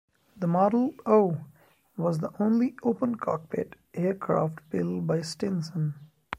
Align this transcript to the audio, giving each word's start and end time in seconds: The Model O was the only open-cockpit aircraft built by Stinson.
The 0.35 0.47
Model 0.47 0.95
O 1.05 1.41
was 1.95 2.17
the 2.17 2.31
only 2.41 2.73
open-cockpit 2.81 3.75
aircraft 3.93 4.67
built 4.71 5.05
by 5.05 5.21
Stinson. 5.21 5.93